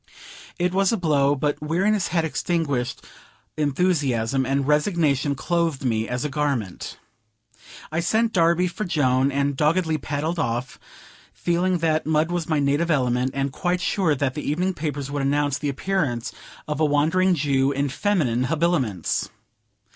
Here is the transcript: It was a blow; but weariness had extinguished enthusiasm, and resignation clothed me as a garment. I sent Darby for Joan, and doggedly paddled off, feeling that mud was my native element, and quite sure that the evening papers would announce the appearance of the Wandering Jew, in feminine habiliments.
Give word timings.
It 0.57 0.73
was 0.73 0.91
a 0.91 0.97
blow; 0.97 1.35
but 1.35 1.61
weariness 1.61 2.07
had 2.07 2.25
extinguished 2.25 3.05
enthusiasm, 3.55 4.47
and 4.47 4.67
resignation 4.67 5.35
clothed 5.35 5.85
me 5.85 6.09
as 6.09 6.25
a 6.25 6.27
garment. 6.29 6.97
I 7.91 7.99
sent 7.99 8.33
Darby 8.33 8.67
for 8.67 8.83
Joan, 8.83 9.31
and 9.31 9.55
doggedly 9.55 9.99
paddled 9.99 10.39
off, 10.39 10.79
feeling 11.35 11.77
that 11.85 12.07
mud 12.07 12.31
was 12.31 12.49
my 12.49 12.57
native 12.57 12.89
element, 12.89 13.29
and 13.35 13.51
quite 13.51 13.79
sure 13.79 14.15
that 14.15 14.33
the 14.33 14.41
evening 14.41 14.73
papers 14.73 15.11
would 15.11 15.21
announce 15.21 15.59
the 15.59 15.69
appearance 15.69 16.31
of 16.67 16.79
the 16.79 16.85
Wandering 16.85 17.35
Jew, 17.35 17.71
in 17.71 17.87
feminine 17.87 18.45
habiliments. 18.45 19.29